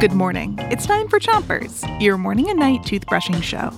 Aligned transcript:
Good 0.00 0.12
morning. 0.12 0.56
It's 0.70 0.86
time 0.86 1.08
for 1.08 1.18
Chompers, 1.18 1.84
your 2.00 2.16
morning 2.16 2.48
and 2.48 2.58
night 2.58 2.80
toothbrushing 2.80 3.42
show. 3.42 3.70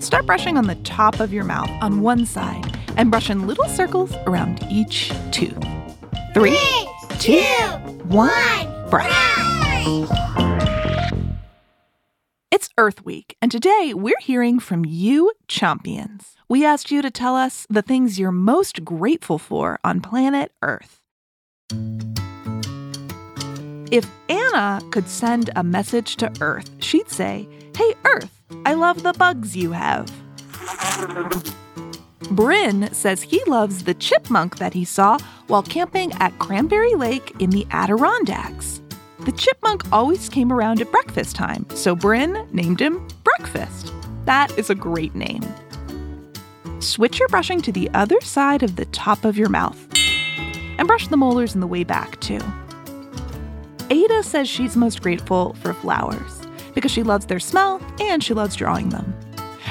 Start 0.00 0.26
brushing 0.26 0.58
on 0.58 0.66
the 0.66 0.74
top 0.76 1.20
of 1.20 1.32
your 1.32 1.44
mouth 1.44 1.70
on 1.80 2.02
one 2.02 2.26
side 2.26 2.78
and 2.96 3.10
brush 3.10 3.30
in 3.30 3.46
little 3.46 3.64
circles 3.66 4.12
around 4.26 4.62
each 4.70 5.12
tooth. 5.30 5.56
Three, 6.34 6.58
two, 7.18 7.42
one, 8.08 8.90
brush. 8.90 9.10
It's 12.50 12.68
Earth 12.76 13.04
Week, 13.04 13.36
and 13.40 13.50
today 13.50 13.94
we're 13.94 14.12
hearing 14.20 14.58
from 14.58 14.84
you, 14.84 15.32
Chompions. 15.48 16.34
We 16.48 16.64
asked 16.66 16.90
you 16.90 17.00
to 17.00 17.10
tell 17.10 17.36
us 17.36 17.66
the 17.70 17.82
things 17.82 18.18
you're 18.18 18.32
most 18.32 18.84
grateful 18.84 19.38
for 19.38 19.78
on 19.82 20.02
planet 20.02 20.52
Earth. 20.60 21.00
If 23.90 24.08
Anna 24.28 24.80
could 24.92 25.08
send 25.08 25.50
a 25.56 25.64
message 25.64 26.14
to 26.16 26.32
Earth, 26.40 26.70
she'd 26.78 27.10
say, 27.10 27.48
Hey, 27.76 27.94
Earth, 28.04 28.40
I 28.64 28.74
love 28.74 29.02
the 29.02 29.12
bugs 29.14 29.56
you 29.56 29.72
have. 29.72 30.08
Bryn 32.30 32.92
says 32.94 33.22
he 33.22 33.42
loves 33.48 33.82
the 33.82 33.94
chipmunk 33.94 34.58
that 34.58 34.74
he 34.74 34.84
saw 34.84 35.18
while 35.48 35.64
camping 35.64 36.12
at 36.14 36.38
Cranberry 36.38 36.94
Lake 36.94 37.34
in 37.40 37.50
the 37.50 37.66
Adirondacks. 37.72 38.80
The 39.20 39.32
chipmunk 39.32 39.82
always 39.92 40.28
came 40.28 40.52
around 40.52 40.80
at 40.80 40.92
breakfast 40.92 41.34
time, 41.34 41.66
so 41.74 41.96
Bryn 41.96 42.46
named 42.52 42.80
him 42.80 43.08
Breakfast. 43.24 43.92
That 44.24 44.56
is 44.56 44.70
a 44.70 44.74
great 44.76 45.16
name. 45.16 45.42
Switch 46.78 47.18
your 47.18 47.28
brushing 47.28 47.60
to 47.62 47.72
the 47.72 47.90
other 47.92 48.20
side 48.20 48.62
of 48.62 48.76
the 48.76 48.86
top 48.86 49.24
of 49.24 49.36
your 49.36 49.48
mouth. 49.48 49.84
And 50.78 50.86
brush 50.86 51.08
the 51.08 51.16
molars 51.16 51.56
in 51.56 51.60
the 51.60 51.66
way 51.66 51.82
back, 51.82 52.20
too. 52.20 52.40
Ada 53.90 54.22
says 54.22 54.48
she's 54.48 54.76
most 54.76 55.02
grateful 55.02 55.54
for 55.54 55.74
flowers 55.74 56.40
because 56.74 56.92
she 56.92 57.02
loves 57.02 57.26
their 57.26 57.40
smell 57.40 57.80
and 58.00 58.22
she 58.22 58.34
loves 58.34 58.54
drawing 58.54 58.90
them. 58.90 59.14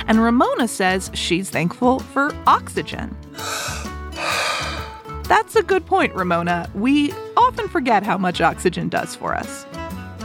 And 0.07 0.21
Ramona 0.21 0.67
says 0.67 1.09
she's 1.13 1.49
thankful 1.49 1.99
for 1.99 2.31
oxygen. 2.45 3.15
That's 5.23 5.55
a 5.55 5.63
good 5.63 5.85
point, 5.85 6.13
Ramona. 6.15 6.69
We 6.73 7.13
often 7.37 7.69
forget 7.69 8.03
how 8.03 8.17
much 8.17 8.41
oxygen 8.41 8.89
does 8.89 9.15
for 9.15 9.35
us. 9.35 9.65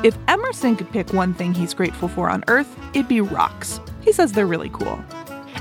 If 0.03 0.19
Emerson 0.29 0.75
could 0.77 0.91
pick 0.91 1.13
one 1.13 1.33
thing 1.33 1.55
he's 1.55 1.73
grateful 1.73 2.09
for 2.09 2.29
on 2.29 2.43
Earth, 2.49 2.77
it'd 2.95 3.09
be 3.09 3.21
rocks. 3.21 3.81
He 4.01 4.13
says 4.13 4.33
they're 4.33 4.47
really 4.47 4.71
cool. 4.71 4.99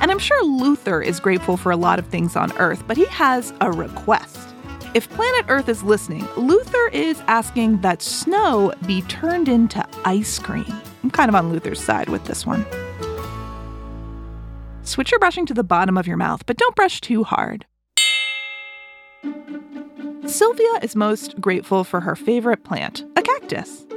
And 0.02 0.10
I'm 0.10 0.20
sure 0.20 0.44
Luther 0.44 1.02
is 1.02 1.20
grateful 1.20 1.56
for 1.56 1.72
a 1.72 1.78
lot 1.78 2.00
of 2.00 2.08
things 2.08 2.36
on 2.36 2.52
Earth, 2.58 2.84
but 2.88 2.98
he 2.98 3.06
has 3.06 3.54
a 3.62 3.72
request. 3.72 4.53
If 4.94 5.10
planet 5.10 5.46
Earth 5.48 5.70
is 5.70 5.82
listening, 5.82 6.28
Luther 6.38 6.88
is 6.90 7.20
asking 7.28 7.82
that 7.82 8.04
snow 8.04 8.72
be 8.86 9.02
turned 9.04 9.50
into 9.50 9.84
ice 10.06 10.38
cream. 10.38 10.72
I'm 11.04 11.10
kind 11.10 11.30
of 11.30 11.36
on 11.36 11.52
Luther's 11.52 11.82
side 11.82 12.10
with 12.10 12.26
this 12.26 12.46
one. 12.46 12.64
Switch 14.84 15.10
your 15.10 15.20
brushing 15.20 15.48
to 15.48 15.54
the 15.56 15.64
bottom 15.64 15.98
of 15.98 16.06
your 16.06 16.18
mouth, 16.18 16.46
but 16.46 16.58
don't 16.58 16.76
brush 16.76 17.02
too 17.02 17.24
hard. 17.24 17.66
Sylvia 20.28 20.80
is 20.84 20.96
most 20.96 21.42
grateful 21.42 21.84
for 21.84 22.00
her 22.00 22.16
favorite 22.16 22.64
plant, 22.64 23.04
a 23.16 23.24
cactus. 23.24 23.88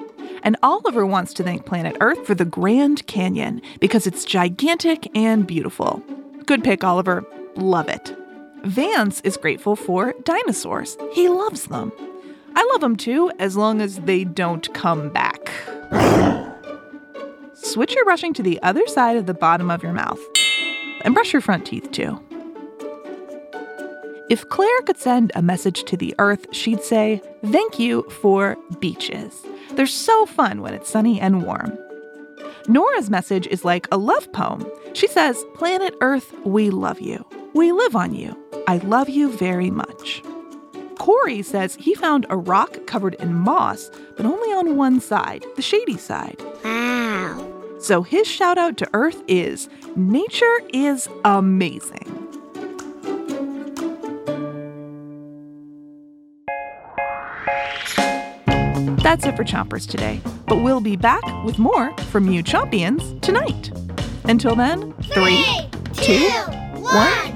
And 0.43 0.57
Oliver 0.63 1.05
wants 1.05 1.35
to 1.35 1.43
thank 1.43 1.67
planet 1.67 1.97
Earth 2.01 2.27
for 2.27 2.35
the 2.35 2.45
Grand 2.47 3.07
Canyon 3.07 3.61
because 3.81 4.07
it's 4.07 4.25
gigantic 4.25 5.15
and 5.15 5.47
beautiful. 5.47 6.03
Good 6.47 6.65
pick, 6.65 6.85
Oliver. 6.85 7.23
Love 7.57 7.89
it. 7.91 8.17
Vance 8.67 9.20
is 9.20 9.36
grateful 9.36 9.77
for 9.77 10.12
dinosaurs. 10.25 10.98
He 11.12 11.28
loves 11.28 11.67
them. 11.67 11.92
I 12.56 12.69
love 12.72 12.81
them 12.81 12.97
too, 12.97 13.31
as 13.39 13.56
long 13.56 13.81
as 13.81 14.00
they 14.00 14.25
don't 14.25 14.72
come 14.75 15.09
back. 15.09 15.53
Switch 17.55 17.94
your 17.94 18.05
brushing 18.05 18.33
to 18.34 18.42
the 18.42 18.61
other 18.62 18.84
side 18.89 19.17
of 19.17 19.27
the 19.27 19.34
bottom 19.34 19.70
of 19.70 19.84
your 19.84 19.92
mouth. 19.92 20.19
And 21.03 21.14
brush 21.14 21.33
your 21.33 21.42
front 21.42 21.65
teeth 21.65 21.93
too. 21.93 22.21
If 24.28 24.49
Claire 24.49 24.82
could 24.82 24.99
send 24.99 25.31
a 25.37 25.43
message 25.43 25.84
to 25.84 25.97
the 25.97 26.12
earth, 26.19 26.53
she'd 26.53 26.82
say, 26.82 27.22
Thank 27.44 27.78
you 27.78 28.03
for 28.21 28.56
beaches. 28.81 29.47
They're 29.75 29.87
so 29.87 30.26
fun 30.26 30.60
when 30.60 30.75
it's 30.75 30.91
sunny 30.91 31.21
and 31.21 31.44
warm. 31.44 31.78
Nora's 32.66 33.10
message 33.10 33.47
is 33.47 33.65
like 33.65 33.87
a 33.93 33.97
love 33.97 34.32
poem. 34.32 34.66
She 34.93 35.06
says, 35.06 35.44
Planet 35.55 35.94
Earth, 36.00 36.34
we 36.44 36.71
love 36.71 37.00
you. 37.00 37.25
We 37.55 37.71
live 37.71 37.94
on 37.94 38.12
you. 38.12 38.37
I 38.69 38.78
love 38.78 39.09
you 39.09 39.31
very 39.31 39.71
much. 39.71 40.22
Corey 40.99 41.43
says 41.43 41.77
he 41.77 41.94
found 41.94 42.27
a 42.28 42.37
rock 42.37 42.87
covered 42.87 43.15
in 43.15 43.32
moss, 43.32 43.91
but 44.16 44.27
only 44.27 44.49
on 44.53 44.77
one 44.77 45.00
side, 45.00 45.44
the 45.54 45.62
shady 45.62 45.97
side. 45.97 46.43
Wow. 46.65 47.53
So 47.78 48.03
his 48.03 48.26
shout 48.26 48.59
out 48.59 48.76
to 48.78 48.88
Earth 48.93 49.22
is 49.28 49.69
Nature 49.94 50.60
is 50.72 51.09
amazing. 51.25 52.12
That's 59.03 59.25
it 59.25 59.37
for 59.37 59.44
Chompers 59.44 59.88
today, 59.88 60.21
but 60.49 60.56
we'll 60.56 60.81
be 60.81 60.97
back 60.97 61.22
with 61.44 61.60
more 61.60 61.97
from 62.10 62.28
you 62.28 62.43
Chompions 62.43 63.21
tonight. 63.21 63.71
Until 64.25 64.56
then, 64.56 64.93
three, 65.15 65.44
two, 65.93 66.28
one, 66.81 67.12
spit. 67.22 67.36